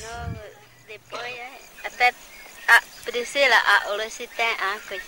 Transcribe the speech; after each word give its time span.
magyarázat, 0.00 0.52
ez 0.92 1.00
komoly 1.10 1.34
lesz. 1.38 2.84
Priscila 3.04 3.56
a 3.56 3.90
olosite 3.92 4.42
ankoy. 4.72 5.00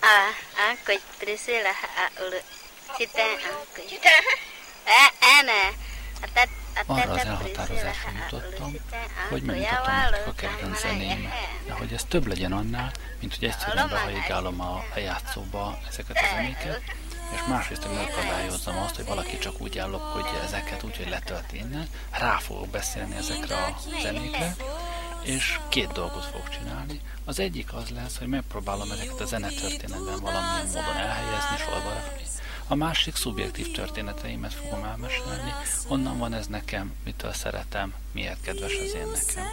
A 0.00 0.14
ankoy 0.68 1.00
Priscila 1.18 1.68
a 1.68 2.20
olosite 2.20 3.22
ankoy. 3.22 3.98
Ene. 5.38 5.88
Arra 6.86 7.10
az 7.10 7.18
elhatározásra 7.18 8.10
jutottam, 8.10 8.74
hogy 9.28 9.42
megmutatom 9.42 10.22
a 10.26 10.34
kedvenc 10.34 10.80
zenémet, 10.80 11.32
de 11.66 11.72
hogy 11.72 11.92
ez 11.92 12.04
több 12.08 12.26
legyen 12.26 12.52
annál, 12.52 12.92
mint 13.20 13.34
hogy 13.34 13.48
egyszerűen 13.48 13.88
behajigálom 13.88 14.60
a 14.60 14.84
lejátszóba 14.94 15.78
ezeket 15.88 16.16
a 16.16 16.26
zenéket, 16.34 16.82
és 17.34 17.40
másrészt, 17.48 17.82
hogy 17.82 17.96
megakadályozzam 17.96 18.78
azt, 18.78 18.96
hogy 18.96 19.04
valaki 19.04 19.38
csak 19.38 19.60
úgy 19.60 19.78
ellopkodja 19.78 20.42
ezeket, 20.42 20.82
úgyhogy 20.82 21.08
letölti 21.08 21.56
innen, 21.56 21.88
rá 22.10 22.38
fogok 22.38 22.68
beszélni 22.68 23.16
ezekre 23.16 23.56
a 23.56 23.76
zenékre, 24.02 24.56
és 25.22 25.58
két 25.68 25.92
dolgot 25.92 26.24
fogok 26.24 26.48
csinálni. 26.48 27.00
Az 27.24 27.38
egyik 27.38 27.74
az 27.74 27.88
lesz, 27.88 28.18
hogy 28.18 28.28
megpróbálom 28.28 28.90
ezeket 28.90 29.20
a 29.20 29.26
zenetörténetben 29.26 30.20
valamilyen 30.20 30.66
módon 30.66 30.96
elhelyezni, 30.96 31.56
sorba 31.56 31.92
rakni. 31.92 32.22
A 32.66 32.74
másik 32.74 33.16
szubjektív 33.16 33.72
történeteimet 33.72 34.54
fogom 34.54 34.84
elmesélni, 34.84 35.52
honnan 35.86 36.18
van 36.18 36.34
ez 36.34 36.46
nekem, 36.46 36.94
mitől 37.04 37.32
szeretem, 37.32 37.94
miért 38.12 38.40
kedves 38.40 38.72
az 38.74 38.94
én 38.94 39.06
nekem. 39.06 39.44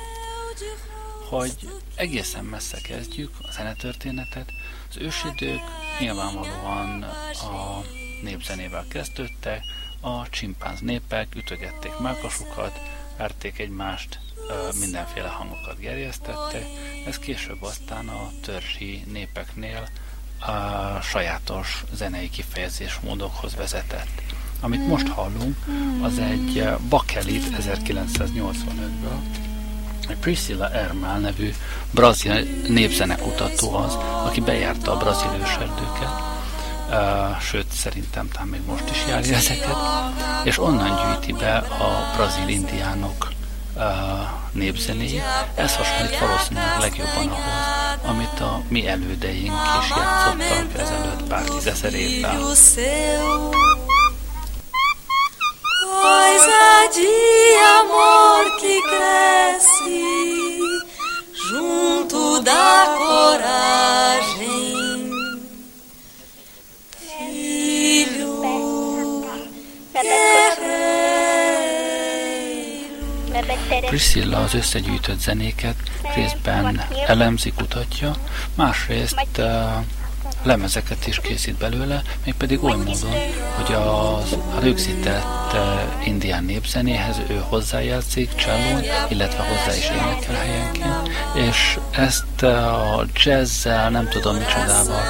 Hogy 1.30 1.70
egészen 1.96 2.46
messze 2.46 2.78
kezdjük 2.82 3.32
a 3.42 3.52
zenetörténetet, 3.52 4.52
az 4.90 4.98
ősidők 4.98 5.60
nyilvánvalóan 6.00 7.04
a 7.34 7.84
népzenével 8.24 8.86
kezdődtek, 8.88 9.64
a 10.00 10.30
csimpánz 10.30 10.80
népek 10.80 11.36
ütögették 11.36 11.98
melkasukat, 12.00 12.80
verték 13.18 13.60
egymást, 13.60 14.20
mindenféle 14.80 15.28
hangokat 15.28 15.80
gerjesztettek, 15.80 16.66
ez 17.08 17.20
később 17.20 17.64
aztán 17.64 18.08
a 18.08 18.30
törzsi 18.42 19.04
népeknél 19.12 19.90
a 20.40 21.02
sajátos 21.02 21.84
zenei 21.94 22.30
kifejezésmódokhoz 22.30 23.56
vezetett. 23.56 24.22
Amit 24.60 24.88
most 24.88 25.08
hallunk, 25.08 25.58
az 26.02 26.20
egy 26.20 26.70
Bakelit 26.90 27.44
1985-ből, 27.60 29.20
egy 29.34 29.47
Priscilla 30.16 30.70
Ermál 30.72 31.20
nevű 31.20 31.54
brazil 31.92 32.34
népzenekutató 32.68 33.76
az, 33.76 33.98
aki 34.26 34.42
bejárta 34.42 34.92
a 34.92 34.98
brazil 34.98 35.30
őserdőket, 35.42 36.28
sőt 37.40 37.72
szerintem 37.72 38.30
talán 38.32 38.48
még 38.48 38.62
most 38.66 38.90
is 38.92 39.06
járja 39.08 39.36
ezeket, 39.36 39.76
és 40.44 40.60
onnan 40.60 41.02
gyűjti 41.06 41.34
be 41.34 41.56
a 41.58 42.14
brazil 42.16 42.48
indiánok 42.48 43.32
uh, 43.76 43.84
népzenéjét. 44.52 45.24
Ez 45.56 45.76
hasonlít 45.76 46.20
valószínűleg 46.20 46.80
legjobban 46.80 47.28
ahhoz, 47.28 48.00
amit 48.06 48.40
a 48.40 48.62
mi 48.68 48.88
elődeink 48.88 49.54
is 49.82 49.90
játszottak 49.90 50.82
ezelőtt 50.82 51.24
pár 51.28 51.44
tízezer 51.44 51.94
évvel. 51.94 52.40
Coisa 56.08 56.66
de 56.98 57.14
amor 57.80 58.42
que 58.60 58.76
cresce 58.92 60.00
junto 61.50 62.22
da 62.42 62.70
coragem, 62.98 64.60
filho 67.08 68.36
Priscilla 73.88 74.38
az 74.38 74.54
összegyűjtött 74.54 75.20
zenéket 75.20 75.76
részben 76.16 76.88
elemzi, 77.08 77.52
kutatja, 77.52 78.16
másrészt 78.56 79.38
uh, 79.38 79.46
lemezeket 80.44 81.08
is 81.08 81.20
készít 81.20 81.56
belőle, 81.56 82.02
mégpedig 82.26 82.64
oly 82.64 82.76
módon, 82.76 83.12
hogy 83.56 83.76
az, 83.76 84.38
rögzített 84.60 85.54
uh, 85.54 86.08
indián 86.08 86.44
népzenéhez 86.44 87.18
ő 87.30 87.44
hozzájátszik 87.50 88.36
csellón, 88.36 88.84
illetve 89.10 89.44
hozzá 89.44 89.78
is 89.78 89.90
énekel 89.90 90.36
helyenként, 90.36 91.10
és 91.34 91.80
ezt 91.92 92.42
uh, 92.42 92.98
a 92.98 93.06
jazzzel, 93.24 93.90
nem 93.90 94.10
tudom 94.10 94.36
micsodával 94.36 95.02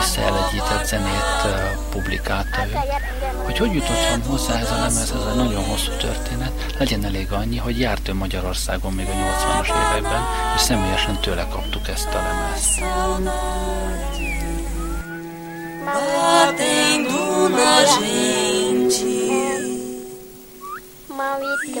összeelegyített 0.00 0.84
zenét 0.84 1.44
uh, 1.44 1.50
publikálta 1.90 2.66
ő. 2.66 2.78
Hogy 3.44 3.58
hogy 3.58 3.72
jutottam 3.72 4.22
hozzá 4.26 4.58
ez 4.58 4.70
a 4.70 4.74
lemez, 4.74 5.12
ez 5.14 5.26
egy 5.30 5.36
nagyon 5.36 5.64
hosszú 5.64 5.90
történet, 5.90 6.74
legyen 6.78 7.04
elég 7.04 7.32
annyi, 7.32 7.56
hogy 7.56 7.78
járt 7.78 8.08
ő 8.08 8.12
Magyarországon 8.12 8.92
még 8.92 9.06
a 9.06 9.12
80-as 9.12 9.66
években, 9.66 10.22
és 10.54 10.60
személyesen 10.60 11.20
tőle 11.20 11.46
kaptuk 11.50 11.88
ezt 11.88 12.08
a 12.14 12.22
lemezt. 12.22 12.80
Batendo 15.86 17.48
na 17.50 17.84
gente 17.84 19.06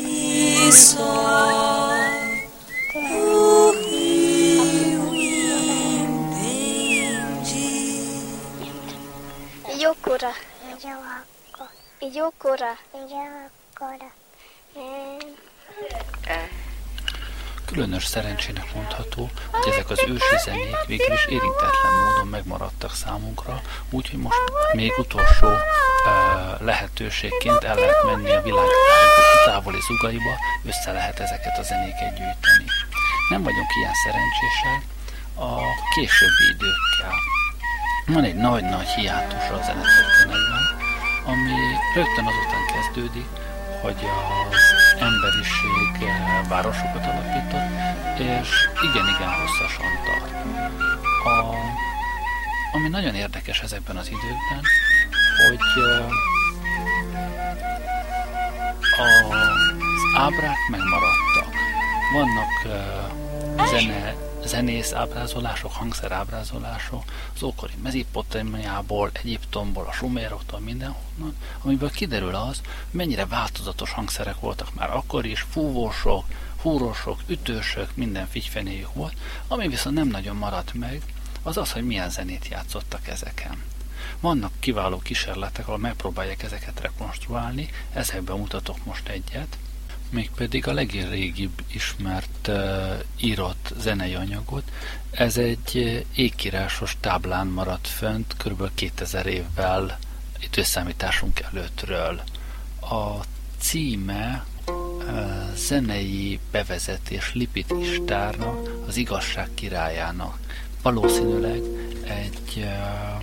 e 0.00 0.72
só 0.72 1.98
o 2.94 3.72
rio 3.72 5.14
entende. 6.04 6.86
Yokura. 9.82 10.32
Yokura. 12.02 12.78
Yokura. 13.10 14.10
Különös 17.76 18.04
szerencsének 18.04 18.74
mondható, 18.74 19.30
hogy 19.50 19.72
ezek 19.72 19.90
az 19.90 20.02
ősi 20.06 20.36
zenék 20.44 20.76
végül 20.86 21.12
is 21.12 21.24
érintetlen 21.24 21.92
módon 22.04 22.26
megmaradtak 22.26 22.94
számunkra, 22.94 23.62
úgyhogy 23.90 24.18
most 24.18 24.38
még 24.72 24.92
utolsó 24.98 25.46
uh, 25.46 26.60
lehetőségként 26.60 27.64
el 27.64 27.74
lehet 27.74 28.04
menni 28.04 28.30
a 28.30 28.42
világ 28.42 28.66
távoli 29.44 29.78
zugaiba, 29.80 30.34
össze 30.64 30.92
lehet 30.92 31.20
ezeket 31.20 31.58
a 31.58 31.62
zenéket 31.62 32.14
gyűjteni. 32.16 32.66
Nem 33.28 33.42
vagyunk 33.42 33.70
ilyen 33.80 33.94
szerencsések 34.04 34.80
a 35.34 35.48
későbbi 35.94 36.44
időkkel. 36.54 37.14
Van 38.06 38.24
egy 38.24 38.36
nagy-nagy 38.36 38.88
hiátus 38.88 39.48
a 39.48 39.60
zenetörténetben, 39.64 40.64
ami 41.24 41.52
rögtön 41.94 42.26
azután 42.26 42.66
kezdődik, 42.74 43.26
hogy 43.82 43.96
az 44.50 44.85
emberiség 45.06 46.08
városokat 46.48 47.06
alapított, 47.06 48.18
és 48.18 48.48
igen-igen 48.82 49.30
hosszasan 49.40 49.90
tart. 50.04 50.32
A, 51.24 51.54
ami 52.72 52.88
nagyon 52.88 53.14
érdekes 53.14 53.60
ezekben 53.60 53.96
az 53.96 54.06
időkben, 54.06 54.62
hogy 55.46 55.82
eh, 55.84 56.06
az 58.98 60.20
ábrák 60.22 60.56
megmaradtak. 60.70 61.54
Vannak 62.12 62.52
eh, 62.64 63.66
zene, 63.66 64.25
zenész 64.46 64.92
ábrázolások, 64.92 65.72
hangszerábrázolások 65.72 67.02
az 67.34 67.42
ókori 67.42 67.72
Mezipotamiából, 67.82 69.10
Egyiptomból, 69.12 69.86
a 69.86 69.92
suméroktól, 69.92 70.60
mindenhonnan, 70.60 71.36
amiből 71.62 71.90
kiderül 71.90 72.34
az, 72.34 72.60
mennyire 72.90 73.26
változatos 73.26 73.90
hangszerek 73.90 74.40
voltak 74.40 74.74
már 74.74 74.90
akkor 74.90 75.26
is, 75.26 75.46
fúvósok, 75.50 76.24
húrosok, 76.62 77.20
ütősök, 77.26 77.90
minden 77.94 78.26
figyfenéjük 78.26 78.94
volt, 78.94 79.16
ami 79.48 79.68
viszont 79.68 79.96
nem 79.96 80.08
nagyon 80.08 80.36
maradt 80.36 80.74
meg, 80.74 81.02
az 81.42 81.56
az, 81.56 81.72
hogy 81.72 81.86
milyen 81.86 82.10
zenét 82.10 82.48
játszottak 82.48 83.08
ezeken. 83.08 83.62
Vannak 84.20 84.52
kiváló 84.60 84.98
kísérletek, 84.98 85.66
ahol 85.66 85.78
megpróbálják 85.78 86.42
ezeket 86.42 86.80
rekonstruálni, 86.80 87.70
ezekben 87.92 88.38
mutatok 88.38 88.84
most 88.84 89.08
egyet, 89.08 89.58
mégpedig 90.10 90.66
a 90.68 90.72
legrégibb 90.72 91.62
ismert 91.72 92.48
uh, 92.48 92.92
írott 93.20 93.72
zenei 93.78 94.14
anyagot. 94.14 94.70
Ez 95.10 95.36
egy 95.36 96.06
ékírásos 96.14 96.96
táblán 97.00 97.46
maradt 97.46 97.88
fönt 97.88 98.34
kb. 98.38 98.70
2000 98.74 99.26
évvel 99.26 99.98
időszámításunk 100.40 101.40
előttről. 101.40 102.20
A 102.80 103.20
címe 103.58 104.44
uh, 104.66 105.54
zenei 105.54 106.40
bevezetés 106.50 107.34
Lipit 107.34 107.74
Istárnak, 107.80 108.84
az 108.86 108.96
igazság 108.96 109.48
királyának. 109.54 110.38
Valószínűleg 110.82 111.60
egy 112.04 112.52
uh, 112.56 113.22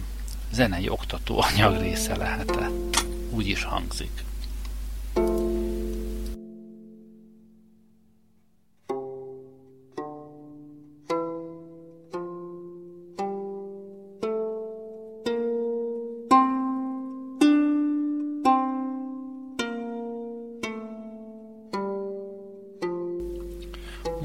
zenei 0.51 0.89
oktatóanyag 0.89 1.81
része 1.81 2.15
lehetett. 2.15 3.05
Úgy 3.29 3.47
is 3.47 3.63
hangzik. 3.63 4.23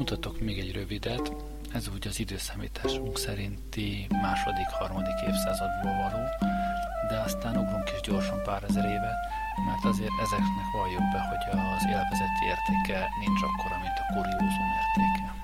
Mutatok 0.09 0.39
még 0.41 0.59
egy 0.59 0.71
rövidet, 0.71 1.31
ez 1.73 1.89
úgy 1.93 2.07
az 2.07 2.19
időszámításunk 2.19 3.17
szerinti 3.17 4.07
második-harmadik 4.21 5.17
évszázadból 5.27 5.93
való, 6.03 6.23
de 7.09 7.19
aztán 7.25 7.57
ugrunk 7.57 7.89
is 7.95 8.01
gyorsan 8.01 8.43
pár 8.43 8.63
ezer 8.69 8.85
évet, 8.85 9.21
mert 9.65 9.85
azért 9.85 10.17
ezeknek 10.25 10.67
valljuk 10.73 11.05
be, 11.13 11.19
hogy 11.29 11.43
az 11.77 11.85
élvezeti 11.85 12.43
értéke 12.51 13.09
nincs 13.19 13.41
akkora, 13.41 13.77
mint 13.83 13.97
a 14.01 14.05
kuriózum 14.13 14.69
értéke. 14.79 15.38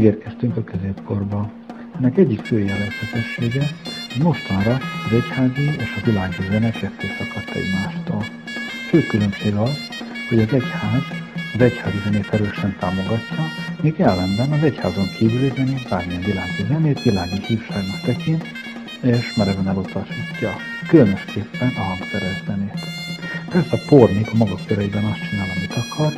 Megérkeztünk 0.00 0.56
a 0.56 0.64
középkorba. 0.64 1.50
Ennek 1.96 2.16
egyik 2.16 2.40
fő 2.40 2.58
jellegzetessége, 2.58 3.66
hogy 4.12 4.22
mostanra 4.22 4.74
az 5.06 5.12
egyházi 5.12 5.64
és 5.78 5.96
a 5.96 6.04
világi 6.04 6.42
zene 6.50 6.70
ketté 6.70 7.06
szakadt 7.18 7.56
egymástól. 7.56 8.24
Fő 8.88 9.06
különbség 9.06 9.54
az, 9.54 9.78
hogy 10.28 10.38
az 10.38 10.52
egyház 10.52 11.02
az 11.54 11.60
egyházi 11.60 11.98
zenét 12.04 12.28
erősen 12.32 12.76
támogatja, 12.78 13.44
míg 13.82 14.00
ellenben 14.00 14.52
az 14.52 14.62
egyházon 14.62 15.08
kívüli 15.18 15.52
zenét 15.56 15.88
bármilyen 15.88 16.22
világi 16.22 16.64
zenét 16.68 17.02
világi 17.02 17.40
hívságnak 17.46 18.00
tekint, 18.04 18.44
és 19.02 19.34
mereven 19.36 19.68
elutasítja, 19.68 20.52
különösképpen 20.88 21.72
a 21.76 21.80
hangszeres 21.80 22.42
zenét. 22.46 22.80
Persze 23.48 23.76
a 23.76 23.84
pornik 23.88 24.32
a 24.32 24.36
maga 24.36 24.56
köreiben 24.66 25.04
azt 25.04 25.28
csinál, 25.28 25.48
amit 25.56 25.74
akar, 25.82 26.12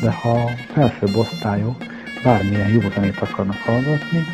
de 0.00 0.10
ha 0.10 0.50
felsőbb 0.74 1.16
osztályok 1.16 1.96
bármilyen 2.22 2.68
jó 2.68 2.80
zenét 2.94 3.18
akarnak 3.18 3.56
hallgatni, 3.56 4.26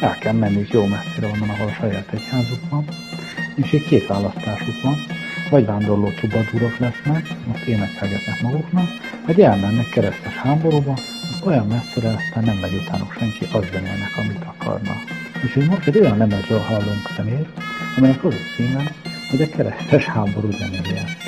el 0.00 0.18
kell 0.18 0.32
menni 0.32 0.66
jó 0.70 0.86
messzire 0.86 1.26
onnan, 1.26 1.48
ahol 1.48 1.66
a 1.66 1.72
saját 1.72 2.12
egyházuk 2.12 2.70
van, 2.70 2.84
és 3.54 3.72
egy 3.72 3.84
két 3.84 4.06
választásuk 4.06 4.82
van, 4.82 4.96
vagy 5.50 5.66
vándorló 5.66 6.08
trubadúrok 6.08 6.78
lesznek, 6.78 7.26
azt 7.52 7.64
énekelgetnek 7.64 8.40
maguknak, 8.42 8.88
vagy 9.26 9.40
elmennek 9.40 9.88
keresztes 9.88 10.34
háborúba, 10.34 10.94
olyan 11.44 11.66
messzire 11.66 12.08
aztán 12.08 12.44
nem 12.44 12.56
megy 12.56 12.74
utánuk 12.74 13.12
senki, 13.18 13.46
az 13.52 13.64
zenélnek, 13.72 14.16
amit 14.16 14.44
akarnak. 14.44 14.98
Úgyhogy 15.44 15.66
most 15.66 15.86
egy 15.86 15.98
olyan 15.98 16.16
lemezről 16.16 16.60
hallunk 16.60 17.10
zenét, 17.16 17.48
amelyek 17.96 18.24
az 18.24 18.34
a 18.34 18.54
címe, 18.56 18.92
hogy 19.30 19.42
a 19.42 19.48
keresztes 19.48 20.04
háború 20.04 20.50
zenéje. 20.50 21.19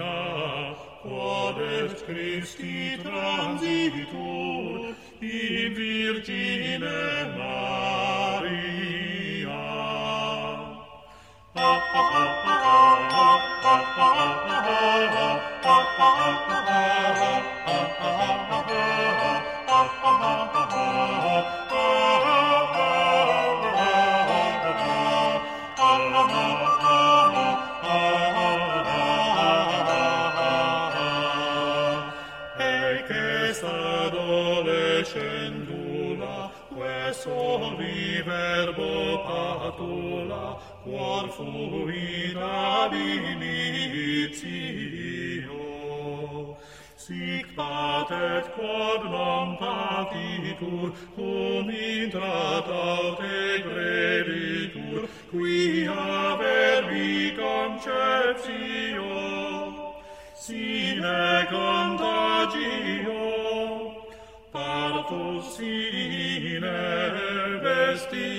mia, 0.00 0.74
quod 1.02 1.56
est 1.60 2.04
Christi 2.06 2.98
transitur 3.02 4.94
in 5.20 5.74
Virgine 5.74 6.88
Maria. 7.36 8.80
Ah, 11.54 11.80
cor 41.20 41.28
fuit 41.28 42.36
ad 42.36 42.92
initio. 42.92 43.50
Sic 46.96 47.46
patet 47.54 48.44
quod 48.54 49.02
non 49.10 49.56
patitur, 49.58 50.88
cum 51.14 51.68
intrat 51.70 52.68
aute 52.68 53.62
creditur, 53.66 55.08
quia 55.30 56.36
verbi 56.40 57.34
conceptio, 57.36 59.12
sine 60.34 61.46
contagio, 61.50 63.22
partus 64.52 65.44
sine 65.56 66.80
vestitio, 67.62 68.29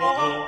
Oh, 0.00 0.14
oh, 0.16 0.46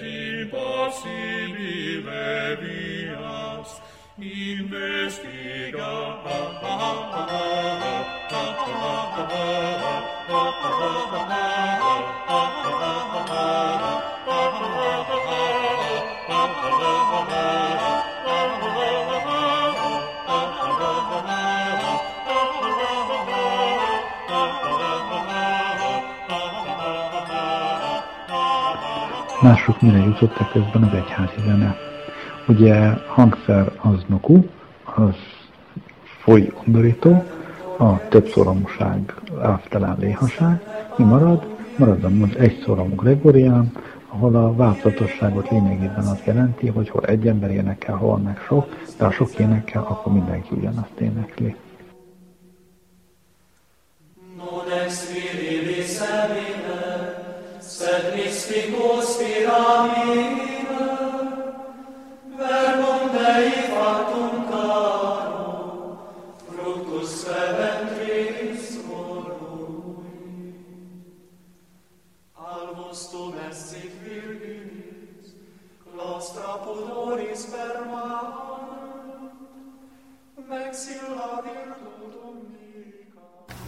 et 0.00 0.42
impossibile 0.42 2.56
vias, 2.60 3.70
in 4.20 4.57
Mások 29.42 29.80
mire 29.80 29.98
jutottak 29.98 30.50
közben 30.52 30.82
az 30.82 30.94
egyházi 30.94 31.40
zene. 31.46 31.76
Ugye 32.48 32.90
hangszer 33.06 33.72
az 33.80 34.04
noku, 34.06 34.44
az 34.84 35.14
foly 36.22 36.52
undorító, 36.66 37.24
a 37.78 38.08
többszoromúság 38.08 39.14
elvtelen 39.42 39.96
léhaság, 39.98 40.62
mi 40.96 41.04
marad? 41.04 41.46
Marad 41.76 42.04
az 42.04 42.36
egy 42.36 42.62
szoromú 42.64 42.94
Gregorián, 42.94 43.72
ahol 44.08 44.36
a 44.36 44.54
változatosságot 44.54 45.50
lényegében 45.50 46.04
azt 46.06 46.26
jelenti, 46.26 46.66
hogy 46.66 46.88
hol 46.88 47.04
egy 47.04 47.26
ember 47.26 47.50
énekel, 47.50 47.96
hol 47.96 48.18
meg 48.18 48.38
sok, 48.46 48.68
de 48.98 49.04
ha 49.04 49.10
sok 49.10 49.38
énekel, 49.38 49.82
akkor 49.82 50.12
mindenki 50.12 50.48
ugyanazt 50.54 51.00
énekli. 51.00 51.56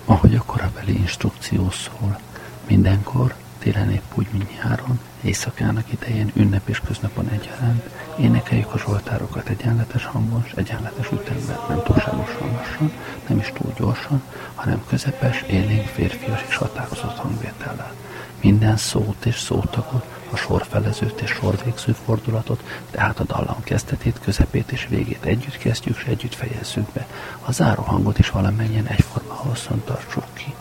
Ahogy 0.04 0.34
a 0.34 0.42
korabeli 0.46 0.92
instrukció 0.92 1.70
szól, 1.70 2.20
mindenkor, 2.66 3.34
télen 3.60 3.90
épp 3.90 4.12
úgy, 4.14 4.26
mint 4.32 4.62
nyáron, 4.62 5.00
éjszakának 5.20 5.92
idején, 5.92 6.30
ünnep 6.34 6.68
és 6.68 6.80
köznapon 6.80 7.28
egyaránt, 7.28 7.82
énekeljük 8.18 8.74
a 8.74 8.78
zsoltárokat 8.78 9.48
egyenletes 9.48 10.04
hangon, 10.04 10.42
és 10.46 10.52
egyenletes 10.52 11.10
ütemben, 11.12 11.58
nem 11.68 11.82
túlságosan 11.82 12.52
lassan, 12.52 12.92
nem 13.28 13.38
is 13.38 13.52
túl 13.54 13.72
gyorsan, 13.76 14.22
hanem 14.54 14.84
közepes, 14.86 15.42
élénk, 15.42 15.86
férfias 15.86 16.44
és 16.48 16.56
határozott 16.56 17.16
hangvétellel. 17.16 17.92
Minden 18.40 18.76
szót 18.76 19.24
és 19.24 19.38
szótagot, 19.38 20.04
a 20.30 20.36
sorfelezőt 20.36 21.20
és 21.20 21.30
sorvégző 21.30 21.92
fordulatot, 22.04 22.62
tehát 22.90 23.20
a 23.20 23.24
dallam 23.24 23.62
kezdetét, 23.62 24.20
közepét 24.20 24.72
és 24.72 24.86
végét 24.88 25.24
együtt 25.24 25.58
kezdjük 25.58 25.96
és 25.96 26.04
együtt 26.04 26.34
fejezzük 26.34 26.92
be. 26.92 27.06
A 27.40 27.52
záró 27.52 27.82
hangot 27.82 28.18
is 28.18 28.30
valamennyien 28.30 28.86
egyforma 28.86 29.34
hosszan 29.34 29.82
tartsuk 29.84 30.24
ki. 30.32 30.54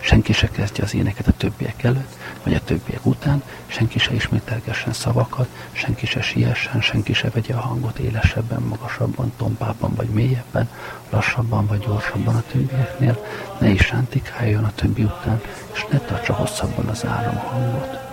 Senki 0.00 0.32
se 0.32 0.48
kezdje 0.50 0.84
az 0.84 0.94
éneket 0.94 1.26
a 1.26 1.32
többiek 1.32 1.82
előtt, 1.82 2.16
vagy 2.42 2.54
a 2.54 2.60
többiek 2.64 3.06
után, 3.06 3.42
senki 3.66 3.98
se 3.98 4.14
ismételgessen 4.14 4.92
szavakat, 4.92 5.48
senki 5.72 6.06
se 6.06 6.20
siessen, 6.22 6.80
senki 6.80 7.12
se 7.12 7.30
vegye 7.30 7.54
a 7.54 7.60
hangot 7.60 7.98
élesebben, 7.98 8.62
magasabban, 8.62 9.32
tompábban 9.36 9.94
vagy 9.94 10.08
mélyebben, 10.08 10.68
lassabban 11.10 11.66
vagy 11.66 11.78
gyorsabban 11.78 12.36
a 12.36 12.42
többieknél, 12.52 13.26
ne 13.58 13.68
is 13.68 13.90
rántikáljon 13.90 14.64
a 14.64 14.72
többi 14.74 15.02
után, 15.02 15.40
és 15.72 15.86
ne 15.90 15.98
tartsa 15.98 16.32
hosszabban 16.32 16.86
az 16.86 17.04
áram 17.04 17.36
hangot. 17.36 18.08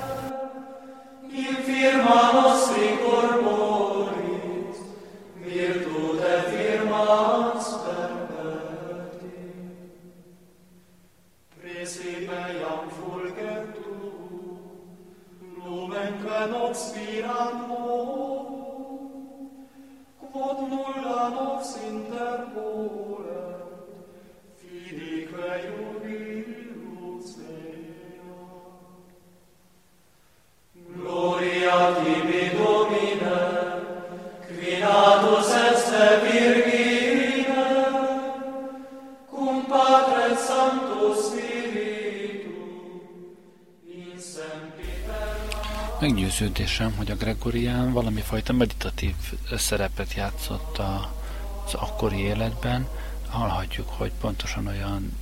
Meggyőződésem, 46.00 46.96
hogy 46.96 47.12
a 47.12 47.16
Gregorián 47.16 47.92
valami 47.92 48.22
fajta 48.22 48.54
meditatív 48.54 49.16
szerepet 49.58 50.14
játszott 50.14 50.78
az 50.78 51.74
akkori 51.74 52.18
életben. 52.18 52.88
Hallhatjuk, 53.30 53.90
hogy 53.90 54.12
pontosan 54.20 54.68
olyan 54.68 55.18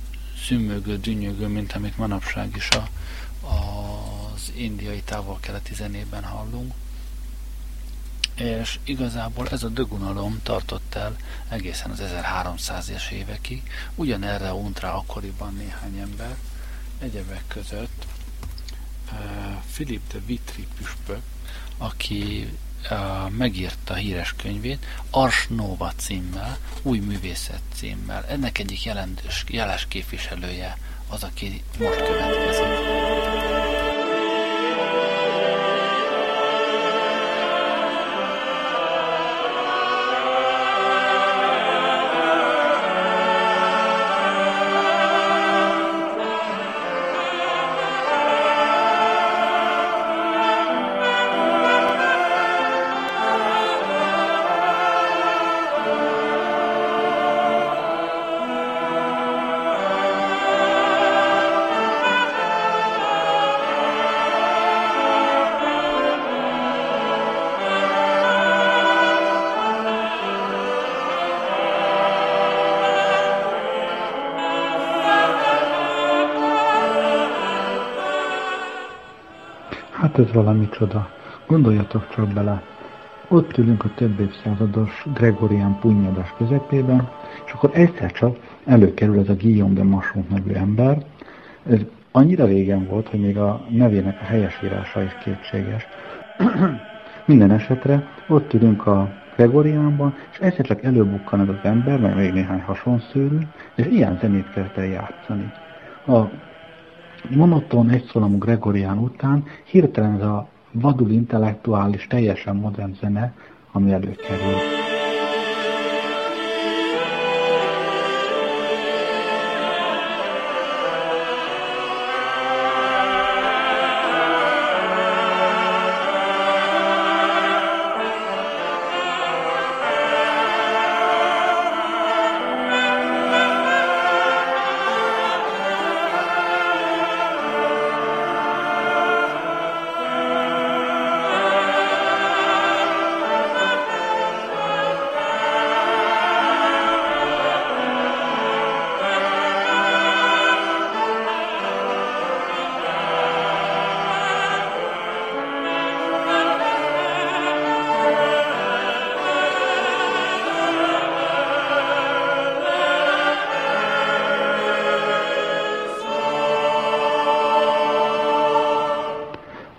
szümmögő, 0.46 0.98
dünnyögő, 0.98 1.46
mint 1.46 1.72
amit 1.72 1.98
manapság 1.98 2.56
is 2.56 2.68
a, 2.68 2.88
az 3.46 4.52
indiai 4.54 5.02
távol-keleti 5.02 5.74
zenében 5.74 6.24
hallunk. 6.24 6.72
És 8.36 8.78
igazából 8.84 9.48
ez 9.48 9.62
a 9.62 9.68
dögunalom 9.68 10.40
tartott 10.42 10.94
el 10.94 11.16
egészen 11.48 11.90
az 11.90 12.02
1300-es 12.02 13.10
évekig. 13.10 13.62
Ugyanerre 13.94 14.52
unt 14.52 14.80
rá 14.80 14.92
akkoriban 14.92 15.54
néhány 15.54 15.98
ember, 15.98 16.36
egyebek 16.98 17.42
között 17.48 18.06
Philip 19.72 20.12
de 20.12 20.18
Vitry 20.26 20.66
püspök, 20.78 21.22
aki 21.78 22.48
megírta 23.28 23.92
a 23.94 23.96
híres 23.96 24.34
könyvét 24.36 24.86
Ars 25.10 25.46
Nova 25.48 25.92
címmel, 25.96 26.58
új 26.82 26.98
művészet 26.98 27.62
címmel. 27.74 28.24
Ennek 28.28 28.58
egyik 28.58 28.84
jelentős, 28.84 29.44
jeles 29.48 29.86
képviselője 29.88 30.78
az, 31.08 31.22
aki 31.22 31.62
most 31.78 31.96
következik. 31.96 32.85
Hát 80.16 80.26
ez 80.26 80.32
valami 80.32 80.68
csoda. 80.68 81.08
Gondoljatok 81.46 82.08
csak 82.14 82.28
bele. 82.28 82.62
Ott 83.28 83.58
ülünk 83.58 83.84
a 83.84 83.94
több 83.94 84.20
évszázados 84.20 85.04
Gregorian 85.14 85.78
punnyadás 85.78 86.34
közepében, 86.36 87.08
és 87.46 87.52
akkor 87.52 87.70
egyszer 87.72 88.12
csak 88.12 88.36
előkerül 88.64 89.18
ez 89.18 89.28
a 89.28 89.34
Guillaume 89.34 89.74
de 89.74 89.82
Masson 89.82 90.26
nevű 90.30 90.52
ember. 90.52 91.04
Ez 91.66 91.78
annyira 92.10 92.44
régen 92.44 92.86
volt, 92.86 93.08
hogy 93.08 93.20
még 93.20 93.38
a 93.38 93.64
nevének 93.68 94.18
a 94.20 94.24
helyesírása 94.24 95.02
is 95.02 95.16
kétséges. 95.24 95.86
Minden 97.26 97.50
esetre 97.50 98.06
ott 98.28 98.52
ülünk 98.52 98.86
a 98.86 99.12
Gregoriánban, 99.34 100.14
és 100.32 100.38
egyszer 100.38 100.66
csak 100.66 100.82
előbukkan 100.82 101.40
ez 101.40 101.48
az 101.48 101.60
ember, 101.62 102.00
meg 102.00 102.16
még 102.16 102.32
néhány 102.32 102.60
hasonszőrű, 102.60 103.38
és 103.74 103.86
ilyen 103.86 104.18
zenét 104.20 104.50
kezd 104.50 104.78
el 104.78 104.86
játszani. 104.86 105.52
A 106.06 106.20
monoton 107.30 107.90
egyszólamú 107.90 108.38
Gregorián 108.38 108.98
után 108.98 109.44
hirtelen 109.64 110.14
ez 110.14 110.22
a 110.22 110.48
vadul 110.72 111.10
intellektuális, 111.10 112.06
teljesen 112.06 112.56
modern 112.56 112.94
zene, 113.00 113.34
ami 113.72 113.92
előkerül. 113.92 114.95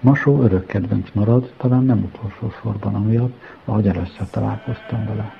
Masó 0.08 0.41
örök 0.41 0.65
kedvenc 0.65 1.10
marad, 1.13 1.54
talán 1.58 1.84
nem 1.84 2.12
utolsó 2.13 2.52
sorban 2.62 2.96
amiatt, 2.96 3.41
ahogy 3.65 3.88
először 3.88 4.30
találkoztam 4.32 5.06
vele. 5.06 5.34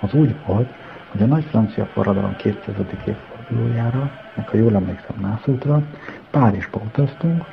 Az 0.00 0.14
úgy 0.14 0.34
volt, 0.46 0.68
hogy 1.10 1.22
a 1.22 1.26
nagy 1.26 1.44
francia 1.44 1.84
forradalom 1.86 2.36
200. 2.36 2.74
évfordulójára, 3.06 4.10
meg 4.34 4.48
ha 4.48 4.56
jól 4.56 4.74
emlékszem 4.74 5.16
Nászútra, 5.20 5.82
Párizsba 6.30 6.80
utaztunk, 6.84 7.44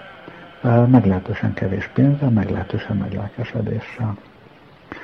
meglehetősen 0.88 1.54
kevés 1.54 1.90
pénzzel, 1.94 2.30
meglehetősen 2.30 2.98
nagy 2.98 3.14
lelkesedéssel. 3.14 4.18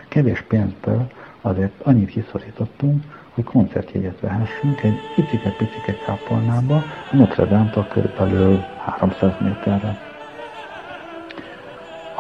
Kevés 0.08 0.42
pénzből 0.42 1.12
azért 1.42 1.82
annyit 1.82 2.10
kiszorítottunk, 2.10 3.04
hogy 3.34 3.44
koncertjegyet 3.44 4.20
vehessünk 4.20 4.84
egy 4.84 4.98
picike-picike 5.16 5.96
kápolnába, 6.06 6.84
Notre 7.12 7.46
Dame-tól 7.46 7.88
körülbelül 7.92 8.64
300 8.86 9.34
méterre. 9.40 10.08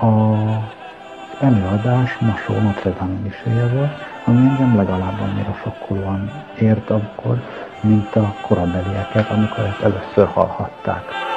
Az 0.02 1.40
előadás 1.40 2.18
Masó 2.20 2.54
Notre 2.60 2.92
Dame 2.92 3.18
miséje 3.24 3.68
volt, 3.68 3.92
ami 4.26 4.38
engem 4.38 4.76
legalább 4.76 5.22
annyira 5.22 5.54
sokkolóan 5.64 6.32
ért 6.60 6.90
akkor, 6.90 7.38
mint 7.80 8.16
a 8.16 8.34
korabelieket, 8.42 9.30
amikor 9.30 9.64
ezt 9.64 9.82
először 9.82 10.28
hallhatták. 10.34 11.29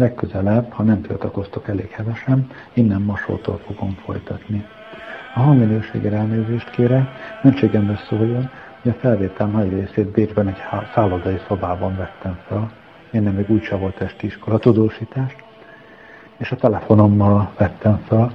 Legközelebb, 0.00 0.72
ha 0.72 0.82
nem 0.82 1.02
tiltakoztok 1.02 1.68
elég 1.68 1.90
hevesen, 1.90 2.50
innen 2.72 3.00
Masótól 3.00 3.60
fogom 3.66 3.96
folytatni. 4.04 4.64
A 5.34 5.40
hangminőségre 5.40 6.16
elnézést 6.16 6.70
kére, 6.70 7.08
mentségemre 7.42 8.00
szóljon, 8.08 8.50
hogy 8.82 8.90
a 8.90 9.00
felvétel 9.00 9.46
nagy 9.46 9.70
részét 9.70 10.06
Bécsben 10.06 10.48
egy 10.48 10.58
szállodai 10.94 11.40
szobában 11.48 11.96
vettem 11.96 12.38
fel. 12.46 12.72
Én 13.10 13.22
nem 13.22 13.34
még 13.34 13.50
úgyse 13.50 13.76
volt 13.76 14.00
esti 14.00 14.26
iskola 14.26 14.58
tudósítás, 14.58 15.36
és 16.36 16.50
a 16.50 16.56
telefonommal 16.56 17.52
vettem 17.58 18.02
fel, 18.06 18.32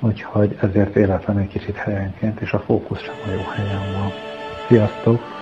úgyhogy 0.00 0.56
ezért 0.60 0.96
életlen 0.96 1.38
egy 1.38 1.48
kicsit 1.48 1.76
helyenként, 1.76 2.40
és 2.40 2.52
a 2.52 2.58
fókusz 2.58 3.00
sem 3.00 3.14
a 3.26 3.30
jó 3.30 3.42
helyen 3.54 3.92
van. 3.98 4.10
Sziasztok! 4.68 5.41